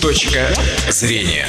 [0.00, 0.46] Точка
[0.90, 1.44] зрения.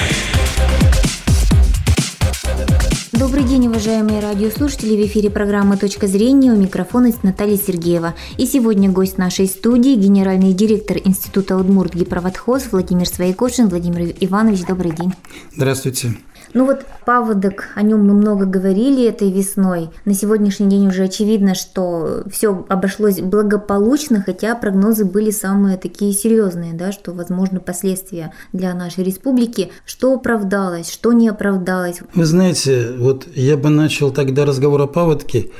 [3.12, 4.96] Добрый день, уважаемые радиослушатели.
[4.96, 8.16] В эфире программы «Точка зрения» у микрофона Наталья Сергеева.
[8.38, 13.70] И сегодня гость нашей студии– генеральный директор Института Удмурт Гипроводхоз Владимир Своекошин.
[13.70, 15.14] Владимир Иванович, добрый день.
[15.56, 16.18] Здравствуйте.
[16.54, 19.90] Ну вот паводок, о нем мы много говорили этой весной.
[20.06, 26.74] На сегодняшний день уже очевидно, что все обошлось благополучно, хотя прогнозы были самые такие серьезные,
[26.74, 29.72] да, что возможно последствия для нашей республики.
[29.86, 32.00] Что оправдалось, что не оправдалось?
[32.16, 35.52] Вы знаете, вот я бы начал тогда разговор о паводке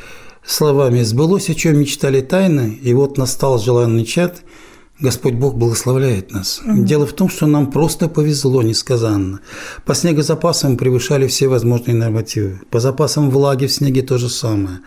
[0.44, 4.42] словами «Сбылось, о чем мечтали тайны, и вот настал желанный чат,
[5.02, 6.62] Господь Бог благословляет нас.
[6.66, 6.84] Угу.
[6.84, 9.40] Дело в том, что нам просто повезло несказанно.
[9.86, 12.60] По снегозапасам превышали все возможные нормативы.
[12.70, 14.80] По запасам влаги в снеге то же самое.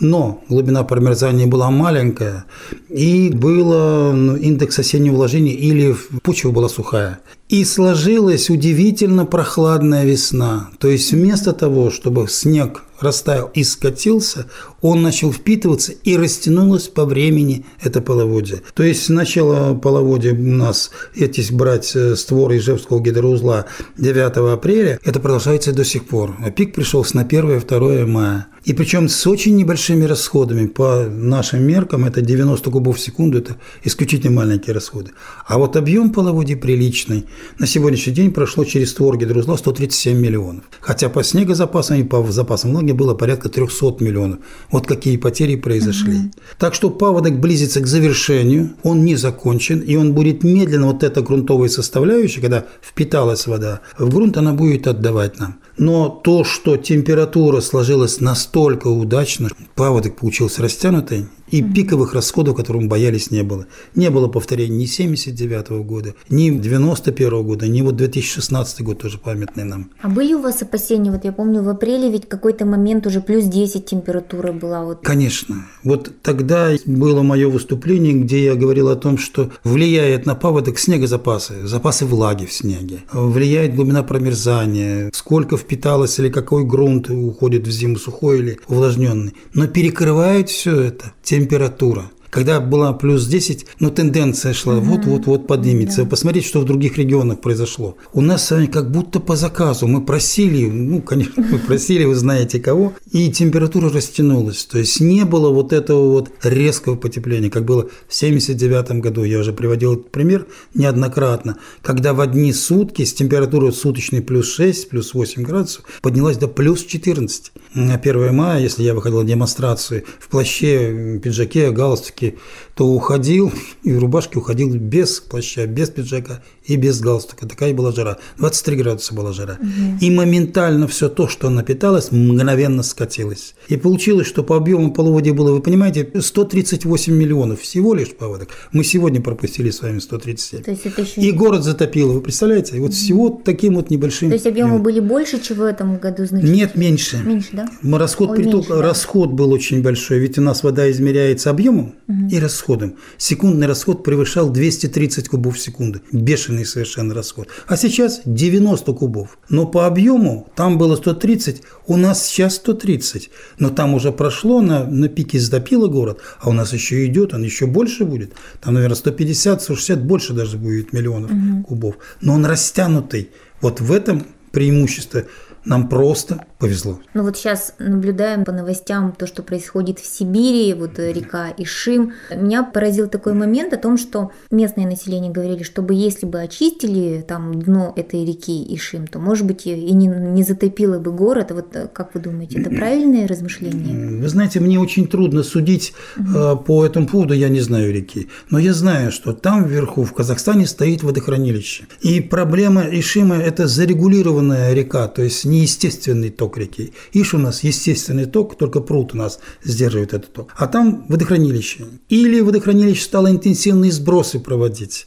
[0.00, 2.44] Но глубина промерзания была маленькая,
[2.88, 7.18] и было ну, индекс осеннего вложения, или почва была сухая.
[7.48, 10.68] И сложилась удивительно прохладная весна.
[10.78, 14.46] То есть вместо того, чтобы снег растаял и скатился,
[14.80, 18.62] он начал впитываться и растянулось по времени это половодье.
[18.74, 25.20] То есть начало половодья у нас, эти брать э, створ Ижевского гидроузла 9 апреля, это
[25.20, 26.36] продолжается до сих пор.
[26.44, 28.48] А пик пришелся на 1-2 мая.
[28.64, 30.66] И причем с очень небольшими расходами.
[30.66, 35.12] По нашим меркам это 90 кубов в секунду, это исключительно маленькие расходы.
[35.46, 37.24] А вот объем половодья приличный.
[37.58, 40.64] На сегодняшний день прошло через створ гидрузла 137 миллионов.
[40.80, 44.38] Хотя по снегозапасам и по запасам влаги было порядка 300 миллионов.
[44.70, 46.16] Вот какие потери произошли.
[46.16, 46.30] Угу.
[46.58, 51.22] Так что паводок близится к завершению, он не закончен, и он будет медленно, вот эта
[51.22, 55.58] грунтовая составляющая, когда впиталась вода в грунт, она будет отдавать нам.
[55.76, 62.88] Но то, что температура сложилась настолько удачно, паводок получился растянутый, и пиковых расходов, которых мы
[62.88, 63.66] боялись, не было.
[63.94, 69.64] Не было повторений ни 79 года, ни 91 года, ни вот 2016 год тоже памятный
[69.64, 69.90] нам.
[70.00, 71.10] А были у вас опасения?
[71.10, 74.84] Вот я помню, в апреле ведь какой-то момент уже плюс 10 температура была.
[74.84, 75.00] Вот.
[75.02, 75.66] Конечно.
[75.84, 81.66] Вот тогда было мое выступление, где я говорил о том, что влияет на паводок снегозапасы,
[81.66, 87.96] запасы влаги в снеге, влияет глубина промерзания, сколько впиталось или какой грунт уходит в зиму
[87.96, 89.34] сухой или увлажненный.
[89.54, 92.10] Но перекрывает все это температура.
[92.30, 96.02] Когда была плюс 10, ну, тенденция шла вот-вот-вот поднимется.
[96.02, 96.10] Да.
[96.10, 97.96] Посмотрите, что в других регионах произошло.
[98.12, 99.86] У нас с вами как будто по заказу.
[99.86, 104.64] Мы просили, ну, конечно, мы просили, вы знаете кого, и температура растянулась.
[104.64, 109.24] То есть не было вот этого вот резкого потепления, как было в 79 году.
[109.24, 114.90] Я уже приводил этот пример неоднократно, когда в одни сутки с температурой суточной плюс 6,
[114.90, 117.52] плюс 8 градусов поднялась до плюс 14.
[117.74, 122.38] На 1 мая, если я выходил на демонстрацию в плаще, пиджаке, галстуке, рубашке,
[122.74, 123.52] то уходил,
[123.82, 127.48] и в рубашке уходил без плаща, без пиджака и без галстука.
[127.48, 128.18] Такая была жара.
[128.36, 129.58] 23 градуса была жара.
[129.60, 129.98] Угу.
[130.00, 133.54] И моментально все то, что напиталось, мгновенно скатилось.
[133.68, 138.50] И получилось, что по объему половодья было, вы понимаете, 138 миллионов всего лишь поводок.
[138.72, 140.62] Мы сегодня пропустили с вами 137.
[140.62, 141.20] То есть это еще...
[141.20, 142.78] И город затопило, вы представляете?
[142.80, 142.92] Вот угу.
[142.92, 144.28] всего таким вот небольшим...
[144.28, 146.54] То есть объемы были больше, чем в этом году значительно?
[146.54, 147.16] Нет, меньше.
[147.24, 147.68] Меньше, да?
[147.82, 148.82] Расход, Ой, приток, меньше, да.
[148.82, 152.28] расход был очень большой, ведь у нас вода измеряется объемом угу.
[152.30, 152.96] и расходом.
[153.16, 156.00] Секундный расход превышал 230 кубов в секунду.
[156.12, 157.48] Бешеный совершенно расход.
[157.66, 159.38] А сейчас 90 кубов.
[159.48, 163.30] Но по объему там было 130, у нас сейчас 130.
[163.58, 167.42] Но там уже прошло, на, на пике затопило город, а у нас еще идет, он
[167.42, 168.32] еще больше будет.
[168.60, 171.64] Там, наверное, 150, 160, больше даже будет миллионов угу.
[171.64, 171.94] кубов.
[172.20, 173.30] Но он растянутый.
[173.60, 175.24] Вот в этом преимущество
[175.64, 176.98] нам просто повезло.
[177.14, 182.12] Ну вот сейчас наблюдаем по новостям то, что происходит в Сибири, вот река Ишим.
[182.34, 187.62] Меня поразил такой момент о том, что местное население говорили, чтобы если бы очистили там
[187.62, 191.52] дно этой реки Ишим, то, может быть, и не, не затопило бы город.
[191.52, 194.20] Вот э, как вы думаете, это правильное размышление?
[194.20, 196.56] Вы знаете, мне очень трудно судить угу.
[196.56, 198.28] по этому поводу, я не знаю реки.
[198.50, 201.86] Но я знаю, что там вверху, в Казахстане, стоит водохранилище.
[202.00, 206.92] И проблема Ишима– это зарегулированная река, то есть неестественный ток реки.
[207.12, 210.50] Иш у нас естественный ток, только пруд у нас сдерживает этот ток.
[210.56, 211.86] А там водохранилище.
[212.08, 215.06] Или водохранилище стало интенсивные сбросы проводить.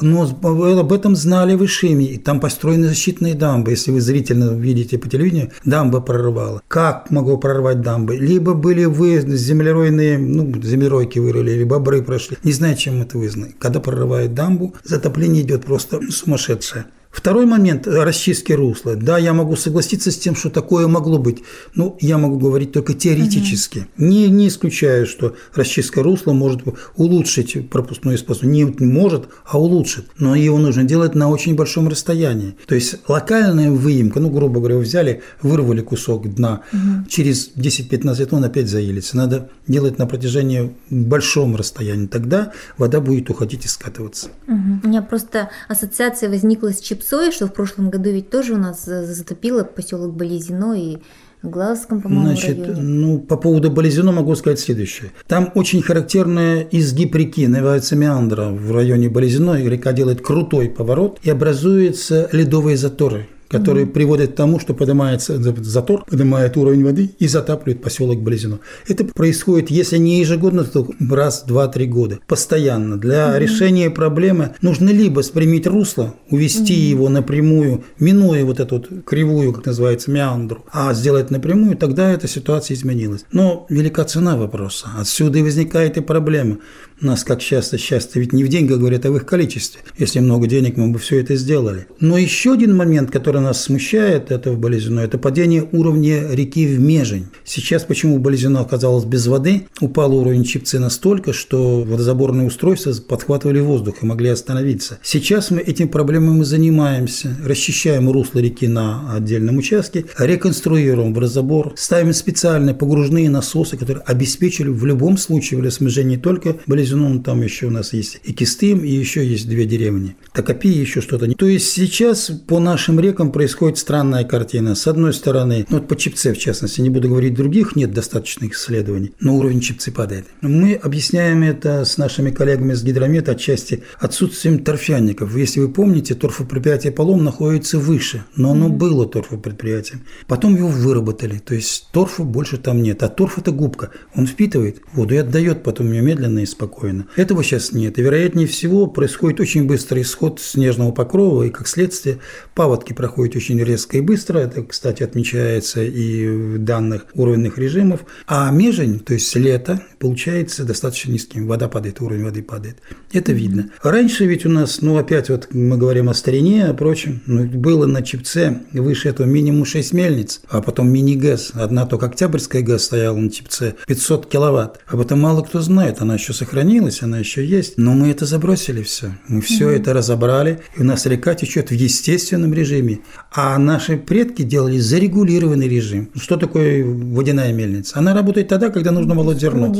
[0.00, 2.04] Но об этом знали в Ишиме.
[2.04, 3.70] И там построены защитные дамбы.
[3.72, 6.62] Если вы зрительно видите по телевидению, дамба прорывала.
[6.68, 8.16] Как могло прорвать дамбы?
[8.16, 12.36] Либо были вы землеройные, ну, землеройки вырыли, либо бобры прошли.
[12.44, 13.48] Не знаю, чем это вызвано.
[13.58, 16.86] Когда прорывает дамбу, затопление идет просто сумасшедшее.
[17.10, 18.94] Второй момент расчистки русла.
[18.94, 21.42] Да, я могу согласиться с тем, что такое могло быть.
[21.74, 23.88] Но я могу говорить только теоретически.
[23.96, 24.06] Угу.
[24.06, 26.62] Не, не исключаю, что расчистка русла может
[26.96, 28.78] улучшить пропускную способность.
[28.80, 30.06] Не может, а улучшит.
[30.18, 32.56] Но его нужно делать на очень большом расстоянии.
[32.66, 37.08] То есть локальная выемка, ну, грубо говоря, взяли, вырвали кусок дна, угу.
[37.08, 39.16] через 10-15 лет он опять заелится.
[39.16, 42.06] Надо делать на протяжении большом расстоянии.
[42.06, 44.28] Тогда вода будет уходить и скатываться.
[44.46, 44.80] Угу.
[44.84, 48.84] У меня просто ассоциация возникла с чипсой, что в прошлом году ведь тоже у нас
[48.84, 50.98] затопило поселок Болезино и
[51.42, 52.80] Глазском, по-моему, Значит, районе.
[52.80, 55.12] ну, по поводу Болезино могу сказать следующее.
[55.28, 61.20] Там очень характерная изгиб реки, называется Меандра в районе Болезино, и река делает крутой поворот,
[61.22, 63.92] и образуются ледовые заторы которые mm-hmm.
[63.92, 68.60] приводят к тому, что поднимается затор, поднимает уровень воды и затапливает поселок Близино.
[68.86, 72.18] Это происходит, если не ежегодно, то раз, два, три года.
[72.26, 72.96] Постоянно.
[72.96, 73.38] Для mm-hmm.
[73.38, 76.90] решения проблемы нужно либо спрямить русло, увести mm-hmm.
[76.90, 82.28] его напрямую, минуя вот эту вот кривую, как называется, меандру, а сделать напрямую, тогда эта
[82.28, 83.24] ситуация изменилась.
[83.32, 84.88] Но велика цена вопроса.
[84.98, 86.58] Отсюда и возникает и проблема.
[87.00, 89.82] У нас, как часто, счастье ведь не в деньгах говорят, а в их количестве.
[89.96, 91.86] Если много денег, мы бы все это сделали.
[92.00, 96.80] Но еще один момент, который нас смущает, это в Болезино, это падение уровня реки в
[96.80, 97.28] Межень.
[97.44, 99.66] Сейчас почему Болезино оказалось без воды?
[99.80, 104.98] Упал уровень Чипцы настолько, что водозаборные устройства подхватывали воздух и могли остановиться.
[105.02, 107.36] Сейчас мы этим проблемами занимаемся.
[107.44, 114.84] Расчищаем русло реки на отдельном участке, реконструируем водозабор, ставим специальные погружные насосы, которые обеспечили в
[114.84, 118.90] любом случае водосмежение не только Болезино, Казино, там еще у нас есть и Кистым, и
[118.90, 120.16] еще есть две деревни.
[120.32, 121.30] Токопи еще что-то.
[121.34, 124.74] То есть сейчас по нашим рекам происходит странная картина.
[124.74, 128.54] С одной стороны, ну вот по Чипце в частности, не буду говорить других, нет достаточных
[128.54, 130.26] исследований, но уровень Чипцы падает.
[130.40, 135.36] Мы объясняем это с нашими коллегами с гидромета отчасти отсутствием торфяников.
[135.36, 140.04] Если вы помните, торфопредприятие Полом находится выше, но оно было торфопредприятием.
[140.26, 143.02] Потом его выработали, то есть торфа больше там нет.
[143.02, 147.06] А торф– это губка, он впитывает воду и отдает потом ее медленно и спокойно.
[147.16, 147.98] Этого сейчас нет.
[147.98, 152.18] И вероятнее всего происходит очень быстрый исход снежного покрова, и как следствие
[152.54, 154.38] паводки проходят очень резко и быстро.
[154.38, 158.04] Это, кстати, отмечается и в данных уровнях режимов.
[158.26, 161.46] А межень, то есть лето, получается достаточно низким.
[161.46, 162.78] Вода падает, уровень воды падает.
[163.12, 163.70] Это видно.
[163.82, 167.86] Раньше ведь у нас, ну опять вот мы говорим о старине, о прочем, ну, было
[167.86, 171.52] на Чипце выше этого минимум 6 мельниц, а потом мини-ГЭС.
[171.54, 174.80] Одна только Октябрьская ГЭС стояла на Чипце, 500 киловатт.
[174.86, 178.26] Об этом мало кто знает, она еще сохранилась сохранилась, она еще есть, но мы это
[178.26, 179.12] забросили все.
[179.28, 179.74] Мы все угу.
[179.74, 183.00] это разобрали, и у нас река течет в естественном режиме.
[183.30, 186.10] А наши предки делали зарегулированный режим.
[186.14, 187.98] Что такое водяная мельница?
[187.98, 189.74] Она работает тогда, когда нужно молоть зерно.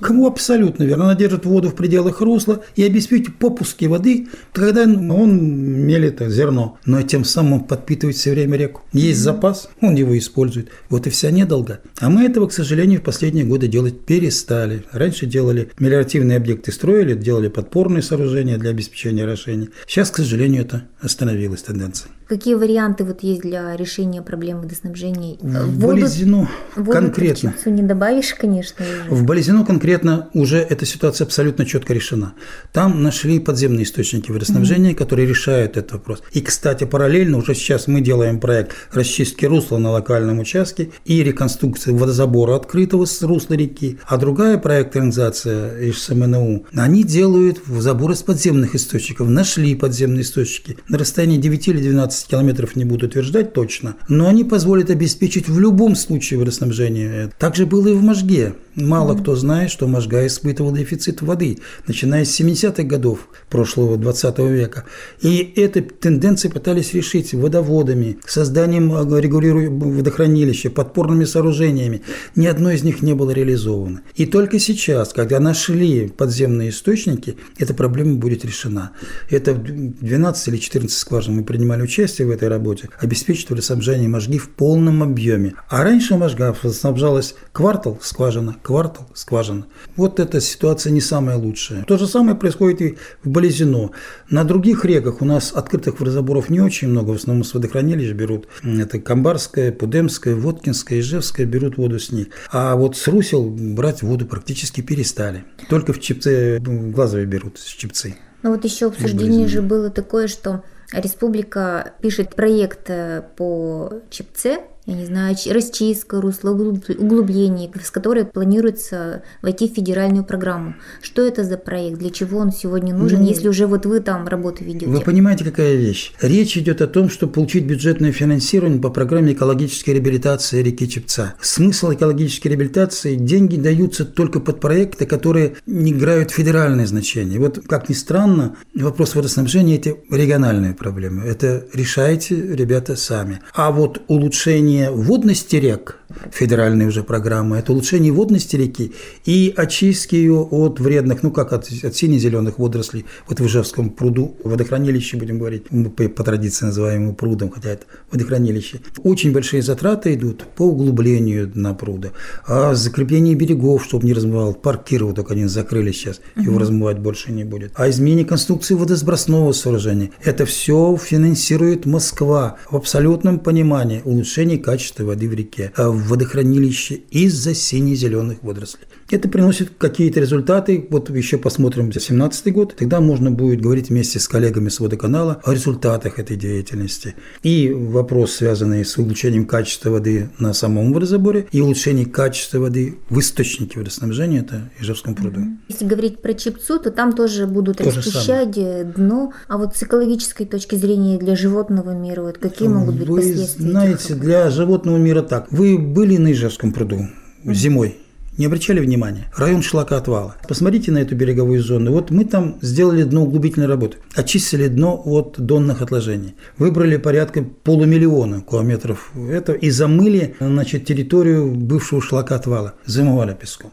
[0.00, 1.04] Кому абсолютно верно.
[1.04, 6.78] Она держит воду в пределах русла и обеспечивает попуски воды, когда он мелит зерно.
[6.84, 8.82] Но тем самым подпитывает все время реку.
[8.92, 10.70] Есть запас, он его использует.
[10.88, 11.80] Вот и вся недолга.
[12.00, 14.84] А мы этого, к сожалению, в последние годы делать перестали.
[14.92, 19.68] Раньше делали мелиоративные объекты строили, делали подпорные сооружения для обеспечения орошения.
[19.86, 22.10] Сейчас, к сожалению, это остановилась тенденция.
[22.28, 25.36] Какие варианты вот есть для решения проблем водоснабжения?
[25.40, 27.54] В воду, Болезино воду конкретно.
[27.56, 28.84] Воду не добавишь, конечно.
[28.84, 29.14] Уже.
[29.14, 32.34] В Болезино конкретно уже эта ситуация абсолютно четко решена.
[32.72, 34.96] Там нашли подземные источники водоснабжения, mm-hmm.
[34.96, 36.22] которые решают этот вопрос.
[36.32, 41.92] И, кстати, параллельно уже сейчас мы делаем проект расчистки русла на локальном участке и реконструкции
[41.92, 44.00] водозабора открытого с русла реки.
[44.06, 49.28] А другая проект организация из СМНУ, они делают забор из подземных источников.
[49.28, 54.28] Нашли подземные источники на расстоянии 9 или 12 15 километров не буду утверждать точно, но
[54.28, 57.30] они позволят обеспечить в любом случае водоснабжение.
[57.38, 58.54] Так же было и в Можге.
[58.76, 59.22] Мало mm-hmm.
[59.22, 64.84] кто знает, что Можга испытывал дефицит воды, начиная с 70-х годов прошлого 20 века.
[65.22, 72.02] И эти тенденции пытались решить водоводами, созданием регулируемого водохранилища, подпорными сооружениями.
[72.34, 74.02] Ни одно из них не было реализовано.
[74.14, 78.90] И только сейчас, когда нашли подземные источники, эта проблема будет решена.
[79.30, 84.50] Это 12 или 14 скважин мы принимали участие в этой работе, обеспечить водоснабжение Можги в
[84.50, 85.54] полном объеме.
[85.70, 89.66] А раньше Можга снабжалась квартал скважина, квартал скважина.
[89.94, 91.84] Вот эта ситуация не самая лучшая.
[91.84, 93.92] То же самое происходит и в Болезино.
[94.28, 98.48] На других реках у нас открытых водозаборов не очень много, в основном с водохранилищ берут.
[98.64, 102.26] Это Камбарская, Пудемская, Воткинская, Ижевская берут воду с них.
[102.50, 105.44] А вот с Русел брать воду практически перестали.
[105.68, 108.16] Только в Чепце, в Глазове берут с Чепцы.
[108.42, 114.94] Ну вот еще обсуждение же было такое, что Республика пишет проект э, по ЧПЦ, я
[114.94, 120.76] не знаю, расчистка русла, углубление, с которой планируется войти в федеральную программу.
[121.02, 121.98] Что это за проект?
[121.98, 124.86] Для чего он сегодня нужен, ну, если уже вот вы там работу ведете?
[124.86, 126.12] Вы понимаете, какая вещь?
[126.20, 131.34] Речь идет о том, чтобы получить бюджетное финансирование по программе экологической реабилитации реки Чепца.
[131.40, 137.40] Смысл экологической реабилитации– деньги даются только под проекты, которые не играют федеральное значение.
[137.40, 141.24] Вот, как ни странно, вопрос водоснабжения– это региональные проблемы.
[141.24, 143.40] Это решайте, ребята, сами.
[143.52, 145.98] А вот улучшение водности рек,
[146.32, 148.92] федеральные уже программы, это улучшение водности реки
[149.24, 153.04] и очистки ее от вредных, ну как от, от сине-зеленых водорослей.
[153.28, 157.70] Вот в Ижевском пруду, водохранилище, будем говорить, мы по, по традиции называем его прудом, хотя
[157.70, 158.80] это водохранилище.
[159.02, 162.12] Очень большие затраты идут по углублению дна пруда,
[162.46, 167.32] а закрепление берегов, чтобы не размывал, парк Кирова только они закрыли сейчас, его размывать больше
[167.32, 167.72] не будет.
[167.74, 170.10] А изменение конструкции водосбросного сооружения.
[170.22, 176.96] Это все финансирует Москва в абсолютном понимании улучшения качества воды в реке, а в водохранилище
[177.10, 178.86] из-за сине-зеленых водорослей.
[179.08, 180.86] Это приносит какие-то результаты.
[180.90, 182.74] Вот еще посмотрим 2017 год.
[182.76, 187.14] Тогда можно будет говорить вместе с коллегами с водоканала о результатах этой деятельности.
[187.42, 193.20] И вопрос, связанный с улучшением качества воды на самом водозаборе, и улучшение качества воды в
[193.20, 195.40] источнике водоснабжения, это Ижевском пруду.
[195.68, 199.32] Если говорить про Чепцу, то там тоже будут то расчищать дно.
[199.46, 203.70] А вот с экологической точки зрения для животного мира, вот какие могут быть Вы последствия?
[203.70, 205.46] знаете, для животного мира так.
[205.52, 207.06] Вы были на Ижевском пруду
[207.44, 207.98] зимой?
[208.38, 209.30] Не обращали внимания?
[209.36, 210.36] Район шлакоотвала.
[210.46, 211.92] Посмотрите на эту береговую зону.
[211.92, 213.96] Вот мы там сделали дно углубительной работы.
[214.14, 216.34] Очистили дно от донных отложений.
[216.58, 222.74] Выбрали порядка полумиллиона километров этого и замыли значит, территорию бывшего шлакоотвала.
[222.84, 223.70] Замывали песком.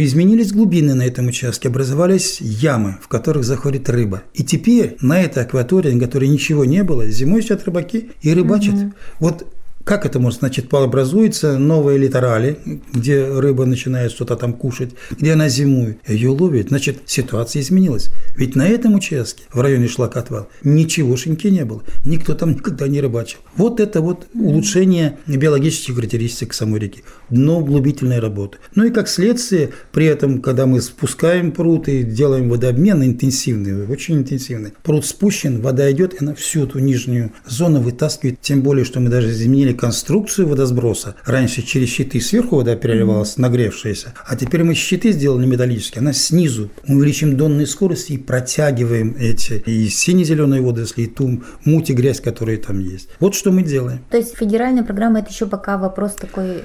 [0.00, 1.68] Изменились глубины на этом участке.
[1.68, 4.22] Образовались ямы, в которых заходит рыба.
[4.32, 8.74] И теперь на этой акватории, на которой ничего не было, зимой сидят рыбаки и рыбачат.
[8.74, 8.92] Угу.
[9.20, 9.46] Вот
[9.86, 10.40] как это может?
[10.40, 12.58] Значит, образуются новые литерали,
[12.92, 16.68] где рыба начинает что-то там кушать, где она зимует, ее ловит.
[16.68, 18.10] Значит, ситуация изменилась.
[18.36, 21.84] Ведь на этом участке, в районе Шлакотвал, ничегошеньки не было.
[22.04, 23.38] Никто там никогда не рыбачил.
[23.54, 27.04] Вот это вот улучшение биологических характеристик самой реки.
[27.30, 28.58] Дно углубительной работы.
[28.74, 34.16] Ну и как следствие, при этом, когда мы спускаем пруд и делаем водообмен интенсивный, очень
[34.16, 38.40] интенсивный, пруд спущен, вода идет, и она всю эту нижнюю зону вытаскивает.
[38.40, 41.16] Тем более, что мы даже изменили конструкцию водосброса.
[41.24, 46.70] Раньше через щиты сверху вода переливалась, нагревшаяся, а теперь мы щиты сделали металлические, она снизу.
[46.86, 52.20] Мы увеличим донные скорости и протягиваем эти и сине-зеленые водоросли, и ту муть и грязь,
[52.20, 53.08] которые там есть.
[53.20, 54.00] Вот что мы делаем.
[54.10, 56.62] То есть федеральная программа– это еще пока вопрос такой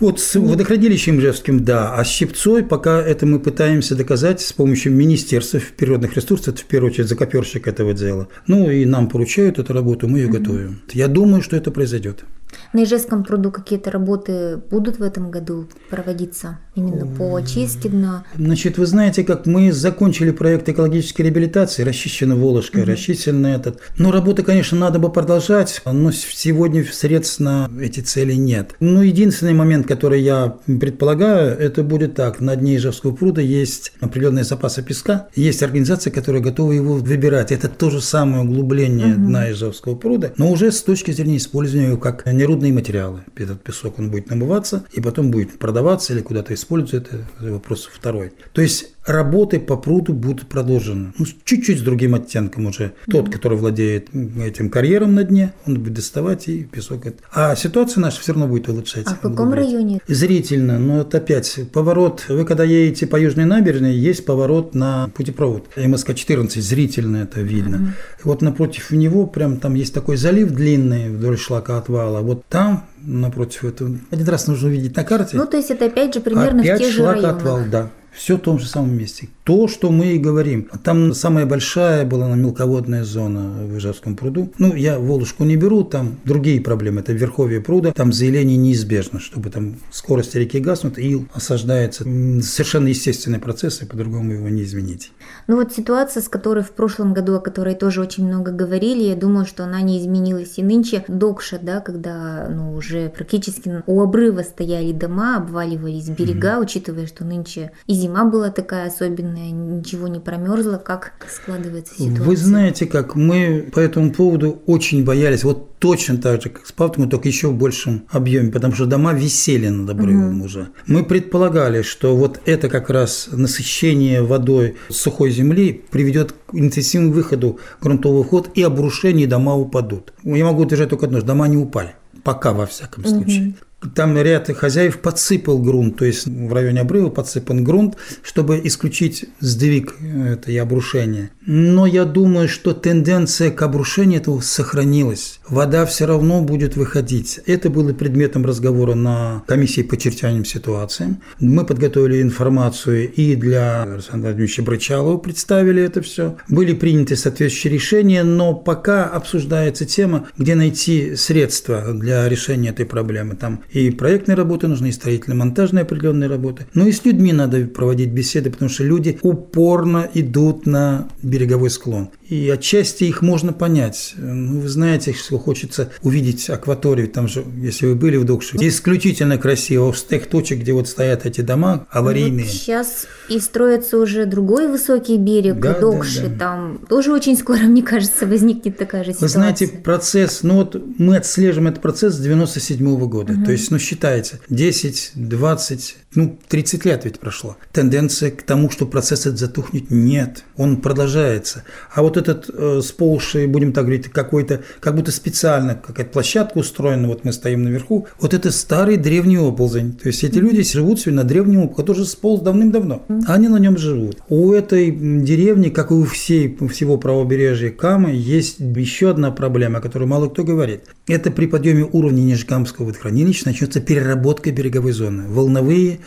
[0.00, 4.94] вот с водохранилищем Ижевским, да, а с Щипцой пока это мы пытаемся доказать с помощью
[4.94, 8.28] Министерства природных ресурсов, это в первую очередь закоперщик этого дела.
[8.46, 10.30] Ну и нам поручают эту работу, мы ее mm-hmm.
[10.30, 10.80] готовим.
[10.92, 12.24] Я думаю, что это произойдет.
[12.72, 18.24] На Ижевском пруду какие-то работы будут в этом году проводиться именно по очистке дна?
[18.36, 22.86] Значит, вы знаете, как мы закончили проект экологической реабилитации, расчищена Волошка, угу.
[22.86, 23.80] расчищен этот.
[23.98, 28.76] Но работы, конечно, надо бы продолжать, но сегодня средств на эти цели нет.
[28.78, 32.40] Ну, единственный момент, который я предполагаю, это будет так.
[32.40, 37.50] На дне Ижевского пруда есть определенные запасы песка, есть организация, которая готова его выбирать.
[37.50, 39.26] Это то же самое углубление угу.
[39.26, 42.28] дна Ижевского пруда, но уже с точки зрения использования его как
[42.60, 43.20] нерудные материалы.
[43.36, 48.32] Этот песок, он будет намываться и потом будет продаваться или куда-то использоваться, это вопрос второй.
[48.52, 51.12] То есть работы по пруду будут продолжены.
[51.18, 52.92] Ну, чуть-чуть с другим оттенком уже.
[53.10, 57.00] Тот, который владеет этим карьером на дне, он будет доставать и песок.
[57.32, 59.12] А ситуация наша все равно будет улучшаться.
[59.12, 60.00] А в каком районе?
[60.06, 62.24] Зрительно, но это опять поворот.
[62.28, 65.68] Вы когда едете по Южной набережной, есть поворот на путепровод.
[65.76, 67.76] МСК-14, зрительно это видно.
[67.76, 68.20] Mm-hmm.
[68.24, 72.20] Вот напротив него прям там есть такой залив длинный вдоль шлака отвала.
[72.20, 73.98] Вот там напротив этого.
[74.10, 75.36] Один раз нужно увидеть на карте.
[75.36, 77.36] Ну, то есть это опять же примерно опять в тех же районах.
[77.36, 79.28] отвал, да все в том же самом месте.
[79.50, 80.68] То, что мы и говорим.
[80.84, 84.52] Там самая большая была на мелководная зона в Ижевском пруду.
[84.58, 87.00] Ну, я Волушку не беру, там другие проблемы.
[87.00, 92.04] Это верховье пруда, там заиление неизбежно, чтобы там скорость реки гаснут, ил осаждается.
[92.04, 95.10] Совершенно естественные процессы, по-другому его не изменить.
[95.48, 99.16] Ну вот ситуация, с которой в прошлом году, о которой тоже очень много говорили, я
[99.16, 101.04] думаю, что она не изменилась и нынче.
[101.08, 106.62] Докша, да, когда ну, уже практически у обрыва стояли дома, обваливались берега, mm-hmm.
[106.62, 112.24] учитывая, что нынче и зима была такая особенная, ничего не промерзло, как складывается ситуация?
[112.24, 116.72] Вы знаете, как мы по этому поводу очень боялись, вот точно так же, как с
[116.72, 120.46] Павтом, только еще в большем объеме, потому что дома висели над обрывом угу.
[120.46, 120.68] уже.
[120.86, 127.58] Мы предполагали, что вот это как раз насыщение водой сухой земли приведет к интенсивному выходу
[127.80, 130.12] грунтовых вод и обрушение дома упадут.
[130.22, 133.54] Я могу утверждать только одно, что дома не упали Пока, во всяком случае.
[133.94, 139.94] Там ряд хозяев подсыпал грунт, то есть в районе обрыва подсыпан грунт, чтобы исключить сдвиг
[140.00, 141.30] это и обрушение.
[141.46, 145.40] Но я думаю, что тенденция к обрушению этого сохранилась.
[145.48, 147.40] Вода все равно будет выходить.
[147.46, 151.22] Это было предметом разговора на комиссии по чертяним ситуациям.
[151.38, 156.36] Мы подготовили информацию и для Александра Владимировича Брычалова представили это все.
[156.48, 163.36] Были приняты соответствующие решения, но пока обсуждается тема, где найти средства для решения этой проблемы.
[163.36, 166.66] Там и проектные работы нужны, и строительно-монтажные определенные работы.
[166.74, 172.10] Но и с людьми надо проводить беседы, потому что люди упорно идут на береговой склон.
[172.30, 174.14] И отчасти их можно понять.
[174.16, 179.36] Ну, вы знаете, что хочется увидеть акваторию, там же, если вы были в Докше, исключительно
[179.36, 182.44] красиво, с тех точек, где вот стоят эти дома аварийные.
[182.44, 186.38] Вот сейчас и строится уже другой высокий берег, да, Докши, да, да.
[186.38, 189.26] там тоже очень скоро, мне кажется, возникнет такая же ситуация.
[189.26, 193.44] Вы знаете, процесс, ну вот мы отслеживаем этот процесс с 97 -го года, угу.
[193.44, 197.56] то есть, ну, считается, 10, 20, ну, 30 лет ведь прошло.
[197.72, 201.64] Тенденция к тому, что процесс этот затухнет, нет, он продолжается.
[201.92, 207.08] А вот этот э, сползший, будем так говорить, какой-то, как будто специально какая-то площадка устроена,
[207.08, 209.94] вот мы стоим наверху, вот это старый древний оползень.
[209.94, 213.78] То есть эти люди живут себе на древнем оползне, который сполз давным-давно, они на нем
[213.78, 214.18] живут.
[214.28, 219.80] У этой деревни, как и у всей, всего правобережья Камы, есть еще одна проблема, о
[219.80, 220.82] которой мало кто говорит.
[221.06, 225.28] Это при подъеме уровня Нижекамского водохранилища начнется переработка береговой зоны.
[225.28, 226.00] Волновые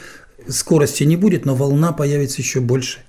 [0.48, 3.00] скорости не будет, но волна появится еще больше.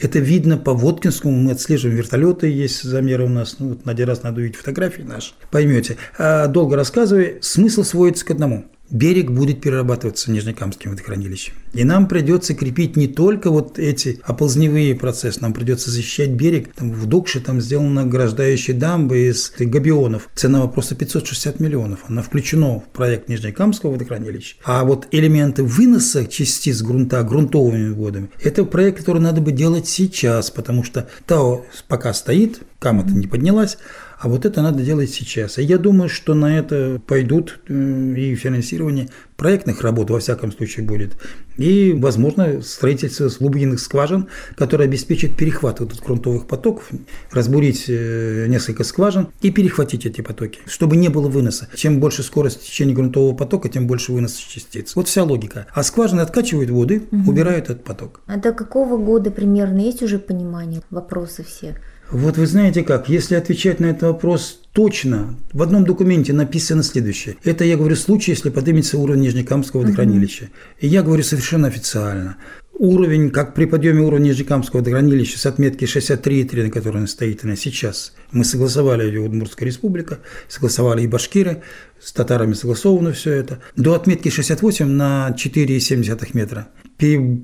[0.00, 4.40] Это видно по Воткинскому, мы отслеживаем вертолеты, есть замеры у нас, ну, вот раз надо
[4.40, 5.96] увидеть фотографии наши, поймете.
[6.16, 11.54] А долго рассказывая, смысл сводится к одному берег будет перерабатываться Нижнекамским водохранилищем.
[11.72, 16.72] И нам придется крепить не только вот эти оползневые процессы, нам придется защищать берег.
[16.74, 20.28] Там в Докше там сделана ограждающая дамба из габионов.
[20.34, 22.00] Цена просто 560 миллионов.
[22.08, 24.56] Она включена в проект Нижнекамского водохранилища.
[24.64, 30.50] А вот элементы выноса частиц грунта грунтовыми водами– это проект, который надо бы делать сейчас,
[30.50, 33.78] потому что ТАО пока стоит, кама-то не поднялась,
[34.18, 35.58] а вот это надо делать сейчас.
[35.58, 40.86] И я думаю, что на это пойдут э, и финансирование проектных работ, во всяком случае,
[40.86, 41.16] будет.
[41.56, 46.90] И, возможно, строительство глубинных скважин, которое обеспечит перехват вот грунтовых потоков,
[47.30, 51.68] разбурить э, несколько скважин и перехватить эти потоки, чтобы не было выноса.
[51.74, 54.94] Чем больше скорость течения грунтового потока, тем больше выноса частиц.
[54.96, 55.66] Вот вся логика.
[55.74, 57.30] А скважины откачивают воды, угу.
[57.30, 58.20] убирают этот поток.
[58.26, 61.76] А до какого года примерно есть уже понимание, вопросы все?
[62.14, 67.34] Вот вы знаете как, если отвечать на этот вопрос точно, в одном документе написано следующее.
[67.42, 70.50] Это я говорю случай, если поднимется уровень Нижнекамского водохранилища.
[70.78, 72.36] И я говорю совершенно официально.
[72.78, 77.56] Уровень, как при подъеме уровня Нижнекамского водохранилища с отметки 63,3, на которой он стоит на
[77.56, 81.62] сейчас, мы согласовали ее Удмуртская республика, согласовали и башкиры,
[82.00, 86.68] с татарами согласовано все это, до отметки 68 на 4,7 метра.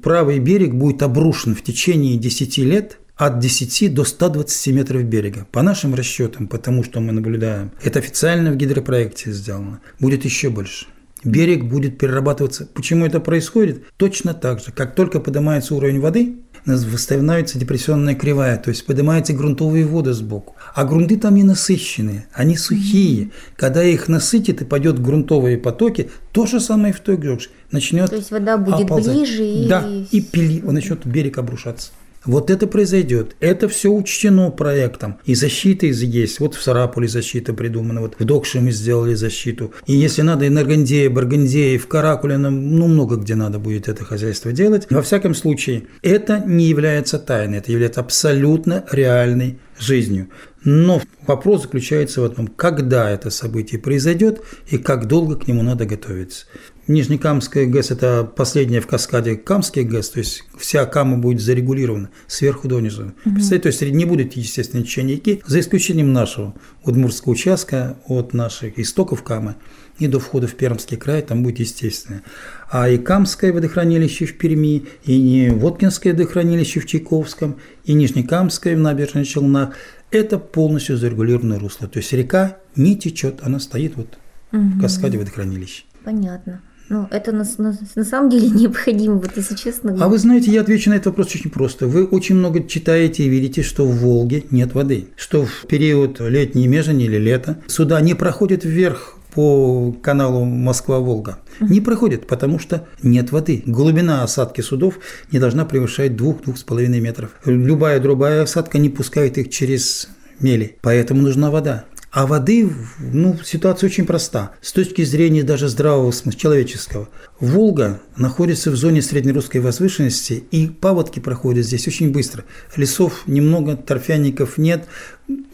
[0.00, 5.46] Правый берег будет обрушен в течение 10 лет от 10 до 120 метров берега.
[5.52, 10.86] По нашим расчетам, потому что мы наблюдаем, это официально в гидропроекте сделано, будет еще больше.
[11.22, 12.66] Берег будет перерабатываться.
[12.72, 13.82] Почему это происходит?
[13.98, 14.72] Точно так же.
[14.72, 20.56] Как только поднимается уровень воды, восстанавливается депрессионная кривая, то есть поднимаются грунтовые воды сбоку.
[20.74, 23.32] А грунты там не насыщенные, они сухие.
[23.56, 27.50] Когда их насытит и пойдет грунтовые потоки, то же самое в той грёж.
[27.70, 29.14] Начнет То есть вода будет оползать.
[29.14, 29.68] ближе и...
[29.68, 31.92] Да, и пили, он начнет берег обрушаться.
[32.24, 33.34] Вот это произойдет.
[33.40, 35.18] Это все учтено проектом.
[35.24, 36.40] И защита есть.
[36.40, 38.00] Вот в Сарапуле защита придумана.
[38.02, 39.72] Вот в Докше мы сделали защиту.
[39.86, 44.04] И если надо, и на Аргандее, Баргандее, в Каракуле, ну, много где надо будет это
[44.04, 44.86] хозяйство делать.
[44.90, 47.58] Во всяком случае, это не является тайной.
[47.58, 50.28] Это является абсолютно реальной жизнью.
[50.62, 55.86] Но вопрос заключается в том, когда это событие произойдет и как долго к нему надо
[55.86, 56.44] готовиться.
[56.90, 62.66] Нижнекамская ГЭС– это последняя в каскаде Камский ГЭС, то есть вся Кама будет зарегулирована сверху
[62.66, 63.14] донизу.
[63.24, 63.34] Угу.
[63.34, 68.76] Представляете, то есть не будет естественного течения реки, за исключением нашего Удмуртского участка от наших
[68.80, 69.54] истоков Камы
[70.00, 72.24] и до входа в Пермский край, там будет естественное.
[72.70, 78.80] А и Камское водохранилище в Перми, и не Воткинское водохранилище в Чайковском, и Нижнекамское в
[78.80, 79.76] Набережных Челнах–
[80.10, 81.86] это полностью зарегулированное русло.
[81.86, 84.18] То есть река не течет, она стоит вот
[84.50, 84.60] угу.
[84.60, 85.84] в каскаде водохранилища.
[86.02, 86.62] Понятно.
[86.90, 89.96] Ну, это на, на, на самом деле необходимо, вот если честно.
[90.00, 91.86] А вы знаете, я отвечу на этот вопрос очень просто.
[91.86, 95.06] Вы очень много читаете и видите, что в Волге нет воды.
[95.16, 101.38] Что в период летней межени или лета суда не проходят вверх по каналу Москва-Волга.
[101.60, 103.62] Не проходит, потому что нет воды.
[103.64, 104.98] Глубина осадки судов
[105.30, 107.30] не должна превышать 2-2,5 метров.
[107.44, 110.08] Любая другая осадка не пускает их через
[110.40, 111.84] мели, поэтому нужна вода.
[112.10, 112.68] А воды,
[112.98, 114.52] ну, ситуация очень проста.
[114.60, 117.08] С точки зрения даже здравого смысла, человеческого.
[117.38, 122.44] Волга находится в зоне среднерусской возвышенности, и паводки проходят здесь очень быстро.
[122.74, 124.86] Лесов немного, торфяников нет.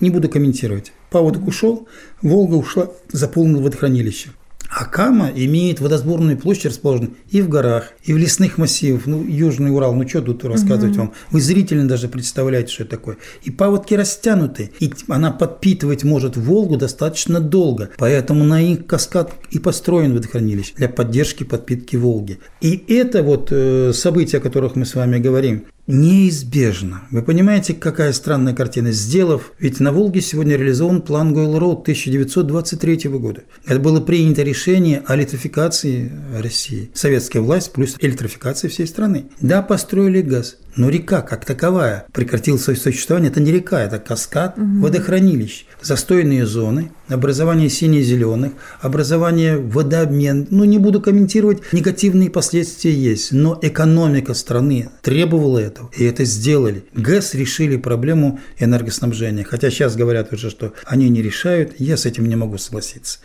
[0.01, 0.93] Не буду комментировать.
[1.11, 1.87] Паводок ушел,
[2.23, 4.31] Волга ушла, заполнила водохранилище.
[4.69, 9.07] А Кама имеет водосборную площадь, расположенную и в горах, и в лесных массивах.
[9.07, 11.07] Ну, Южный Урал, ну что тут рассказывать угу.
[11.07, 11.13] вам?
[11.31, 13.17] Вы зрительно даже представляете, что это такое.
[13.43, 17.91] И паводки растянуты, и она подпитывать может Волгу достаточно долго.
[17.99, 22.39] Поэтому на их каскад и построен водохранилище для поддержки подпитки Волги.
[22.61, 27.03] И это вот э, события, о которых мы с вами говорим, неизбежно.
[27.11, 28.93] Вы понимаете, какая странная картина?
[28.93, 33.43] Сделав, ведь на Волге сегодня реализован план Гойл-Роуд 1923 года.
[33.67, 36.91] Это было принято решение о электрификации России.
[36.95, 39.27] Советская власть плюс электрификация всей страны.
[39.41, 40.57] Да, построили газ.
[40.77, 43.31] Но река как таковая прекратила свое существование.
[43.31, 44.81] Это не река, это каскад угу.
[44.81, 45.65] водохранилищ.
[45.81, 50.49] Застойные зоны, образование сине-зеленых, образование водообмен.
[50.51, 53.33] Ну, не буду комментировать, негативные последствия есть.
[53.33, 56.85] Но экономика страны требовала этого, и это сделали.
[56.95, 59.45] ГЭС решили проблему энергоснабжения.
[59.45, 61.75] Хотя сейчас говорят уже, что они не решают.
[61.79, 63.19] Я с этим не могу согласиться.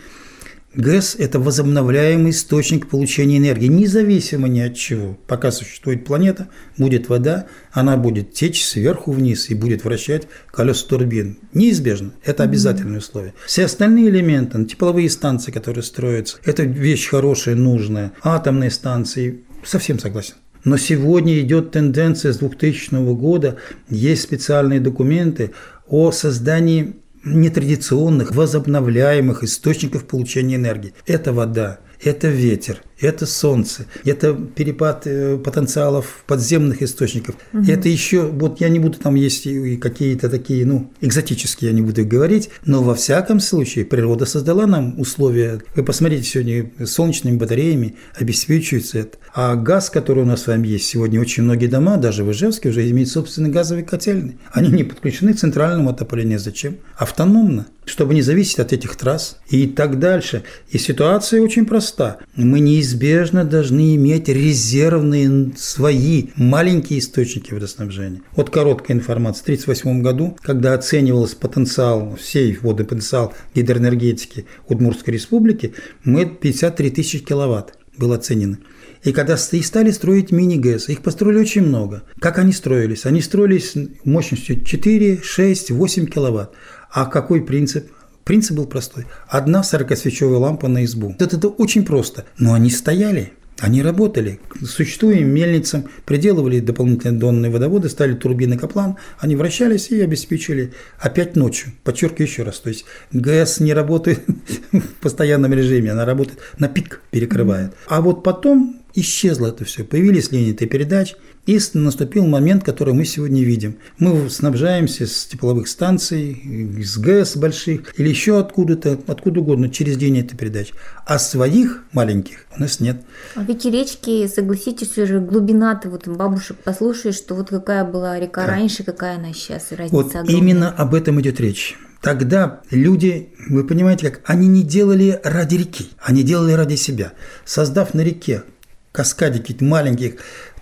[0.73, 5.17] ГЭС– это возобновляемый источник получения энергии, независимо ни от чего.
[5.27, 11.39] Пока существует планета, будет вода, она будет течь сверху вниз и будет вращать колеса турбин.
[11.53, 12.13] Неизбежно.
[12.23, 13.33] Это обязательное условие.
[13.45, 18.13] Все остальные элементы, ну, тепловые станции, которые строятся, это вещь хорошая, нужная.
[18.23, 20.35] Атомные станции, совсем согласен.
[20.63, 23.57] Но сегодня идет тенденция с 2000 года,
[23.89, 25.51] есть специальные документы
[25.87, 30.93] о создании нетрадиционных, возобновляемых источников получения энергии.
[31.05, 37.35] Это вода, это ветер, это солнце, это перепад э, потенциалов подземных источников.
[37.53, 37.63] Угу.
[37.67, 41.81] Это еще, вот я не буду там есть и какие-то такие, ну, экзотические, я не
[41.81, 45.61] буду говорить, но во всяком случае природа создала нам условия.
[45.75, 49.17] Вы посмотрите, сегодня солнечными батареями обеспечивается это.
[49.33, 52.69] А газ, который у нас с вами есть, сегодня очень многие дома, даже в Ижевске,
[52.69, 54.37] уже имеют собственный газовый котельный.
[54.51, 56.39] Они не подключены к центральному отоплению.
[56.39, 56.77] Зачем?
[56.97, 60.43] Автономно, чтобы не зависеть от этих трасс и так дальше.
[60.69, 62.17] И ситуация очень проста.
[62.35, 68.21] Мы не неизбежно должны иметь резервные свои маленькие источники водоснабжения.
[68.35, 69.41] Вот короткая информация.
[69.41, 75.73] В 1938 году, когда оценивался потенциал, всей водный потенциал гидроэнергетики Удмуртской республики,
[76.03, 78.57] мы 53 тысячи киловатт был оценено.
[79.03, 82.03] И когда и стали строить мини-ГЭС, их построили очень много.
[82.19, 83.05] Как они строились?
[83.05, 83.73] Они строились
[84.03, 86.53] мощностью 4, 6, 8 киловатт.
[86.91, 87.89] А какой принцип?
[88.31, 89.07] Принцип был простой.
[89.27, 91.13] Одна 40-свечевая лампа на избу.
[91.19, 92.23] Это, это очень просто.
[92.37, 93.33] Но они стояли.
[93.59, 94.39] Они работали.
[94.65, 101.73] Существуем мельницам, приделывали дополнительные донные водоводы, ставили турбины Каплан, они вращались и обеспечили опять ночью.
[101.83, 104.23] Подчеркиваю еще раз, то есть ГЭС не работает
[104.71, 107.73] в постоянном режиме, она работает на пик, перекрывает.
[107.87, 113.43] А вот потом исчезло это все, появились линии передач– и наступил момент, который мы сегодня
[113.43, 113.77] видим.
[113.97, 120.19] Мы снабжаемся с тепловых станций, из ГЭС больших или еще откуда-то, откуда угодно, через день
[120.19, 120.73] этой передачи.
[121.05, 123.01] А своих маленьких у нас нет.
[123.35, 128.51] А ведь речки, согласитесь, уже глубина-то, вот бабушек послушаешь, что вот какая была река да.
[128.51, 130.35] раньше, какая она сейчас, разница Вот огромная.
[130.35, 131.75] именно об этом идет речь.
[132.01, 137.13] Тогда люди, вы понимаете, как они не делали ради реки, они делали ради себя.
[137.45, 138.43] Создав на реке
[138.91, 140.15] каскадики маленьких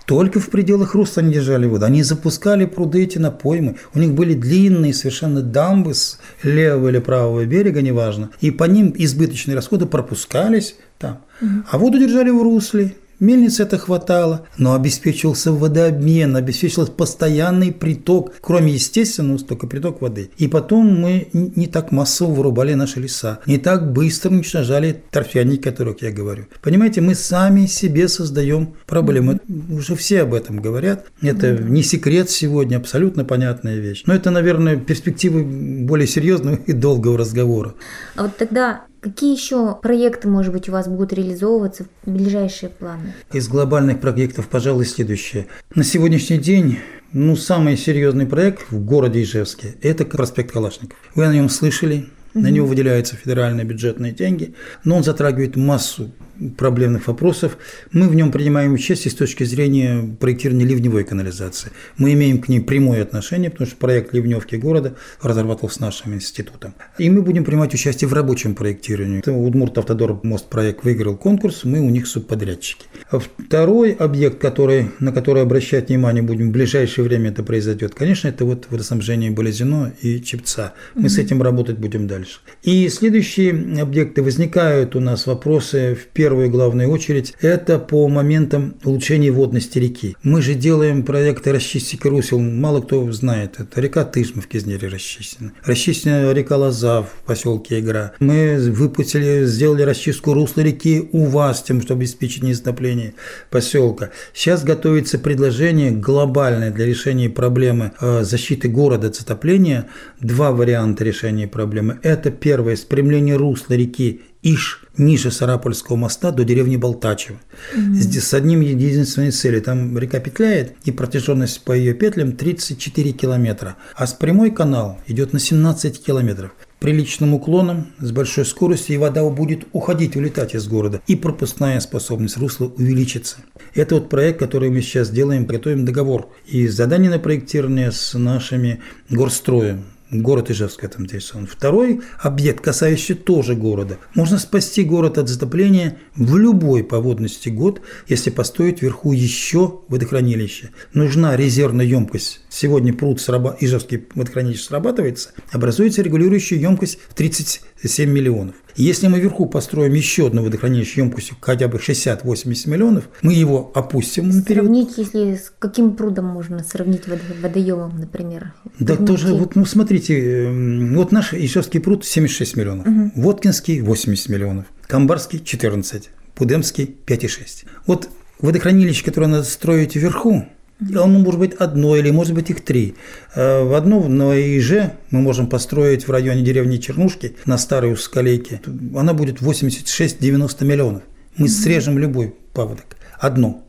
[0.10, 1.86] только в пределах руста они держали воду.
[1.86, 3.76] Они запускали пруды эти на поймы.
[3.94, 8.32] У них были длинные совершенно дамбы с левого или правого берега, неважно.
[8.42, 11.20] И по ним избыточные расходы пропускались там.
[11.42, 11.50] Угу.
[11.70, 12.96] А воду держали в русле.
[13.20, 20.32] Мельниц это хватало, но обеспечивался водообмен, обеспечивался постоянный приток, кроме естественного, только приток воды.
[20.38, 25.72] И потом мы не так массово вырубали наши леса, не так быстро уничтожали торфяники, о
[25.72, 26.46] которых я говорю.
[26.62, 29.40] Понимаете, мы сами себе создаем проблемы.
[29.70, 31.06] Уже все об этом говорят.
[31.22, 34.04] Это не секрет сегодня, абсолютно понятная вещь.
[34.06, 37.76] Но это, наверное, перспективы более серьезного и долгого разговора.
[38.16, 43.14] А вот тогда Какие еще проекты, может быть, у вас будут реализовываться в ближайшие планы?
[43.32, 45.48] Из глобальных проектов, пожалуй, следующее.
[45.74, 46.80] На сегодняшний день
[47.14, 50.98] ну, самый серьезный проект в городе Ижевске– это проспект Калашников.
[51.16, 56.12] Вы о нем слышали, на него выделяются федеральные бюджетные деньги, но он затрагивает массу
[56.58, 57.58] проблемных вопросов.
[57.92, 61.72] Мы в нем принимаем участие с точки зрения проектирования ливневой канализации.
[61.98, 66.74] Мы имеем к ней прямое отношение, потому что проект ливневки города разрабатывал с нашим институтом.
[66.98, 69.22] И мы будем принимать участие в рабочем проектировании.
[69.30, 72.86] Удмурт Автодор мост проект выиграл конкурс, мы у них субподрядчики.
[73.12, 78.46] Второй объект, который, на который обращать внимание будем в ближайшее время это произойдет, конечно, это
[78.46, 80.74] вот водоснабжение Болезино и Чепца.
[80.96, 81.10] Мы mm-hmm.
[81.10, 82.40] с этим работать будем дальше.
[82.64, 87.34] И следующие объекты возникают у нас вопросы в первую и главную очередь.
[87.42, 90.16] Это по моментам улучшения водности реки.
[90.22, 92.38] Мы же делаем проекты расчистки русел.
[92.38, 93.56] Мало кто знает.
[93.58, 95.54] Это река Тышма в Кизнере расчищена.
[95.66, 98.12] Расчищена река Лоза в поселке Игра.
[98.20, 103.16] Мы выпустили, сделали расчистку русла реки Уваз, тем, чтобы обеспечить незатопление
[103.50, 104.12] поселка.
[104.32, 109.88] Сейчас готовится предложение глобальное для решения проблемы э, защиты города от затопления.
[110.22, 111.98] Два варианта решения проблемы.
[112.04, 117.40] Это первое– спрямление русла реки Иш ниже Сарапульского моста до деревни Болтачево.
[117.74, 117.94] Угу.
[117.96, 119.62] Здесь с одним единственной целью.
[119.62, 123.78] Там река петляет, и протяженность по ее петлям 34 километра.
[123.96, 129.24] А с прямой канал идет на 17 километров приличным уклоном, с большой скоростью, и вода
[129.30, 133.38] будет уходить, улетать из города, и пропускная способность русла увеличится.
[133.76, 136.30] Это вот проект, который мы сейчас делаем, готовим договор.
[136.48, 141.48] И задание на проектирование с нашими горстроем, город Ижевск в этом заинтересован.
[141.48, 143.98] Второй объект, касающийся тоже города.
[144.16, 150.72] Можно спасти город от затопления в любой поводности год, если построить вверху еще водохранилище.
[150.94, 152.42] Нужна резервная емкость.
[152.50, 153.56] Сегодня пруд сраба...
[153.60, 158.56] Ижевский водохранилище срабатывается, образуется регулирующая емкость в 37 миллионов.
[158.80, 164.30] Если мы вверху построим еще одно водохранилище емкостью хотя бы 60-80 миллионов, мы его опустим
[164.30, 164.68] на период.
[164.68, 167.04] Сравнить, если с каким прудом можно сравнить
[167.42, 168.54] водоемом, например?
[168.80, 169.06] Да Верните.
[169.06, 173.12] тоже, вот, ну смотрите, эм, вот наш Ишевский пруд 76 миллионов, угу.
[173.16, 177.66] Воткинский 80 миллионов, Камбарский 14, Пудемский 5,6.
[177.86, 178.08] Вот
[178.40, 180.48] водохранилище, которое надо строить вверху,
[180.80, 182.96] оно может быть одно или может быть их три.
[183.36, 188.62] Э, в одном на ИЖ мы можем построить в районе деревни Чернушки на старой ускалейке.
[188.96, 191.04] Она будет 86-90 миллионов.
[191.36, 192.98] Мы срежем любой паводок.
[193.20, 193.66] Одно.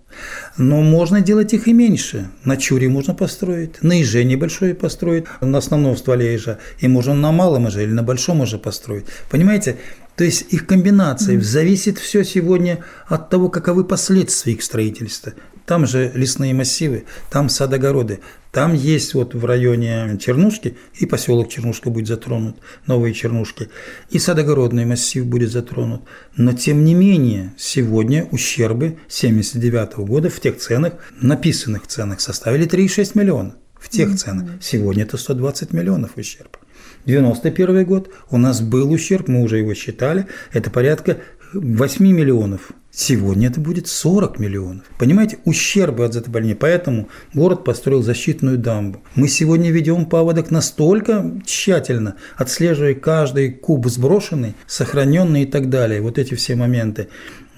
[0.57, 2.31] Но можно делать их и меньше.
[2.45, 6.59] На Чуре можно построить, на Иже небольшое построить, на основном стволе Ижа.
[6.79, 9.07] И можно на малом Иже или на большом Иже построить.
[9.31, 9.77] Понимаете?
[10.17, 11.43] То есть их комбинация mm-hmm.
[11.43, 15.33] зависит все сегодня от того, каковы последствия их строительства.
[15.67, 18.21] Там же лесные массивы, там садогороды,
[18.53, 23.69] там есть вот в районе Чернушки, и поселок Чернушка будет затронут, новые Чернушки,
[24.11, 26.03] и садогородный массив будет затронут.
[26.37, 33.13] Но тем не менее, сегодня ущербы 79 года в тех ценах, написанных ценах, составили 3,6
[33.15, 33.55] миллиона.
[33.79, 34.51] В тех ценах.
[34.61, 36.59] Сегодня это 120 миллионов ущерб.
[37.07, 41.19] 91 год у нас был ущерб, мы уже его считали, это порядка
[41.53, 44.85] 8 миллионов Сегодня это будет 40 миллионов.
[44.99, 46.57] Понимаете, ущербы от затопления.
[46.57, 49.01] Поэтому город построил защитную дамбу.
[49.15, 56.01] Мы сегодня ведем паводок настолько тщательно, отслеживая каждый куб сброшенный, сохраненный и так далее.
[56.01, 57.09] Вот эти все моменты.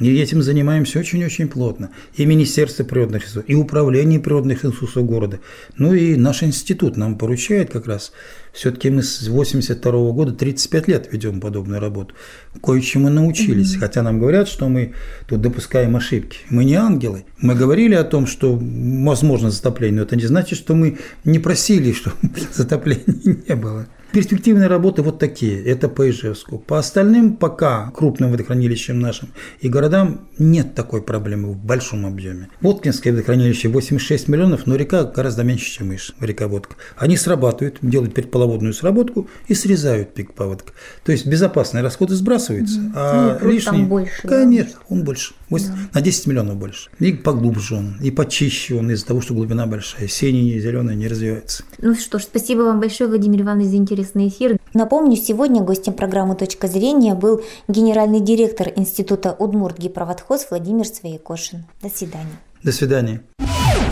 [0.00, 1.90] И этим занимаемся очень-очень плотно.
[2.14, 5.40] И Министерство природных ресурсов, и Управление природных ресурсов города.
[5.78, 8.12] Ну и наш институт нам поручает как раз.
[8.52, 12.14] Все-таки мы с 82 года 35 лет ведем подобную работу.
[12.62, 13.74] Кое-чему научились.
[13.74, 13.80] Mm-hmm.
[13.80, 14.92] Хотя нам говорят, что мы
[15.26, 16.40] тут допускаем ошибки.
[16.50, 17.24] Мы не ангелы.
[17.38, 21.92] Мы говорили о том, что возможно затопление, но это не значит, что мы не просили,
[21.92, 22.16] чтобы
[22.52, 23.04] затопления
[23.48, 23.86] не было.
[24.12, 26.58] Перспективные работы вот такие, это по Ижевску.
[26.58, 32.50] По остальным пока крупным водохранилищам нашим и городам нет такой проблемы в большом объеме.
[32.60, 36.76] Воткинское водохранилище 86 миллионов, но река гораздо меньше, чем Иж, река Водка.
[36.96, 40.74] Они срабатывают, делают предполоводную сработку и срезают пик паводка.
[41.04, 42.92] То есть безопасные расходы сбрасываются, mm.
[42.94, 43.84] а ну, лишний...
[43.84, 44.28] больше.
[44.28, 44.86] Конечно, да?
[44.90, 45.32] он больше.
[45.48, 45.72] 8, да.
[45.94, 46.90] На 10 миллионов больше.
[46.98, 50.08] И поглубже он, и почище он из-за того, что глубина большая.
[50.08, 51.64] Синий и зеленый не развивается.
[51.78, 54.58] Ну что ж, спасибо вам большое, Владимир Иванович, за интерес интересный эфир.
[54.74, 61.64] Напомню, сегодня гостем программы «Точка зрения» был генеральный директор Института Удмурт Гипроводхоз Владимир Своекошин.
[61.82, 62.36] До свидания.
[62.62, 63.22] До свидания.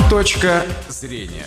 [0.09, 1.47] Точка зрения.